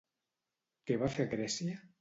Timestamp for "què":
0.87-0.97